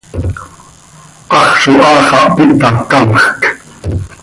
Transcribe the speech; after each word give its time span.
¡Hax 1.33 1.51
zo 1.61 1.73
haa 1.83 2.01
xah 2.09 2.25
piih 2.35 2.53
ta, 2.61 2.69
camjc! 2.91 3.41